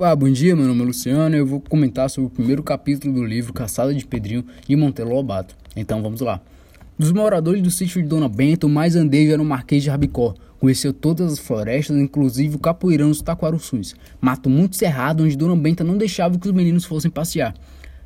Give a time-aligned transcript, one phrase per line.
[0.00, 3.14] Olá, bom dia, meu nome é Luciano e eu vou comentar sobre o primeiro capítulo
[3.14, 5.54] do livro Caçada de Pedrinho de Monteiro Lobato.
[5.76, 6.40] Então vamos lá.
[6.98, 10.34] Dos moradores do sítio de Dona Benta, o mais andejo era o Marquês de Rabicó.
[10.58, 15.84] Conheceu todas as florestas, inclusive o capoeirão dos Taquaruçus, mato muito cerrado onde Dona Benta
[15.84, 17.54] não deixava que os meninos fossem passear.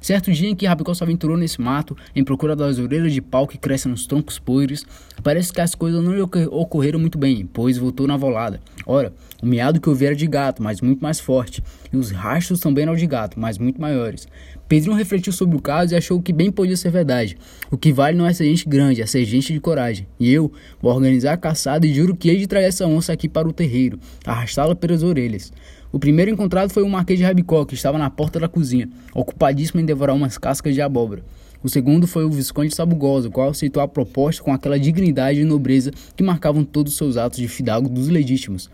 [0.00, 3.46] Certo dia em que Rabicó se aventurou nesse mato em procura das orelhas de pau
[3.46, 4.84] que crescem nos troncos podres,
[5.22, 8.60] parece que as coisas não lhe ocorreram muito bem, pois voltou na volada.
[8.86, 9.12] Ora,
[9.42, 11.62] o miado que ouvi era de gato, mas muito mais forte,
[11.92, 14.28] e os rastros também eram de gato, mas muito maiores.
[14.68, 17.38] Pedrinho refletiu sobre o caso e achou que bem podia ser verdade.
[17.70, 20.06] O que vale não é ser gente grande, é ser gente de coragem.
[20.20, 23.28] E eu vou organizar a caçada e juro que hei de trazer essa onça aqui
[23.28, 25.50] para o terreiro, arrastá-la pelas orelhas.
[25.90, 29.80] O primeiro encontrado foi o Marquês de Rabicó, que estava na porta da cozinha, ocupadíssimo
[29.80, 31.24] em devorar umas cascas de abóbora.
[31.62, 35.44] O segundo foi o Visconde Sabugoso, o qual aceitou a proposta com aquela dignidade e
[35.44, 38.68] nobreza que marcavam todos os seus atos de fidalgo dos legítimos.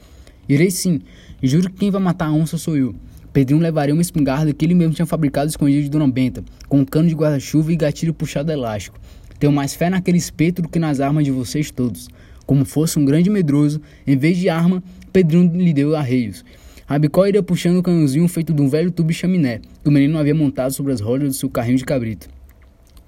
[0.49, 1.03] Irei sim,
[1.41, 2.95] juro que quem vai matar a onça sou eu.
[3.33, 6.85] Pedrinho levaria uma espingarda que ele mesmo tinha fabricado escondido de Dona Benta, com um
[6.85, 8.99] cano de guarda-chuva e gatilho puxado elástico.
[9.39, 12.09] Tenho mais fé naquele espeto do que nas armas de vocês todos.
[12.45, 16.45] Como fosse um grande medroso, em vez de arma, Pedrinho lhe deu arreios.
[16.87, 20.19] Rabicó iria puxando o canhãozinho feito de um velho tubo de chaminé, que o menino
[20.19, 22.29] havia montado sobre as rodas do seu carrinho de cabrito.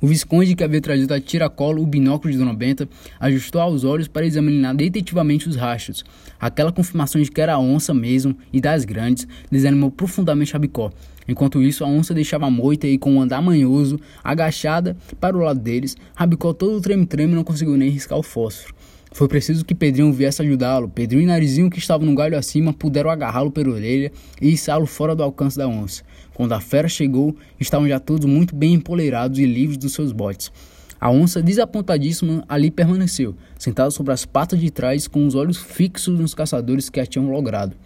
[0.00, 2.88] O Visconde, que havia trazido a tiracolo o binóculo de Dona Benta,
[3.20, 6.04] ajustou aos olhos para examinar detetivamente os rastros.
[6.40, 10.90] Aquela confirmação de que era a onça mesmo, e das grandes, desanimou profundamente Rabicó.
[11.28, 15.60] Enquanto isso, a onça deixava moita e, com um andar manhoso, agachada para o lado
[15.60, 18.74] deles, Rabicó todo treme-treme não conseguiu nem riscar o fósforo.
[19.12, 20.88] Foi preciso que Pedrinho viesse ajudá-lo.
[20.88, 25.14] Pedrinho e Narizinho, que estavam no galho acima, puderam agarrá-lo pela orelha e içá-lo fora
[25.14, 26.02] do alcance da onça.
[26.34, 30.52] Quando a fera chegou, estavam já todos muito bem empoleirados e livres dos seus botes.
[31.00, 36.18] A onça, desapontadíssima, ali permaneceu, sentada sobre as patas de trás, com os olhos fixos
[36.18, 37.76] nos caçadores que a tinham logrado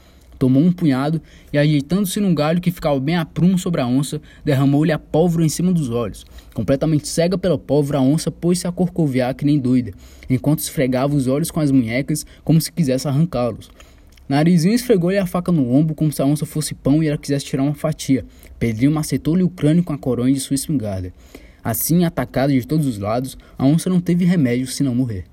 [0.41, 1.21] tomou um punhado
[1.53, 5.45] e, ajeitando-se num galho que ficava bem a prumo sobre a onça, derramou-lhe a pólvora
[5.45, 6.25] em cima dos olhos.
[6.55, 9.93] Completamente cega pela pólvora, a onça pôs-se a corcoviar que nem doida,
[10.31, 13.71] enquanto esfregava os olhos com as munhecas como se quisesse arrancá-los.
[14.27, 17.45] Narizinho esfregou-lhe a faca no ombro como se a onça fosse pão e ela quisesse
[17.45, 18.25] tirar uma fatia.
[18.59, 21.13] Pedrinho macetou-lhe o crânio com a coronha de sua espingarda.
[21.63, 25.25] Assim, atacada de todos os lados, a onça não teve remédio senão morrer.